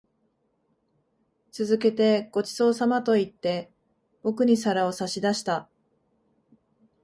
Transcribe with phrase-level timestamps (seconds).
[1.51, 3.71] 続けて、ご馳走様と言って、
[4.23, 5.69] 僕に皿を差し出した。